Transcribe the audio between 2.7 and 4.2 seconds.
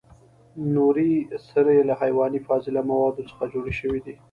موادو څخه جوړ شوي دي.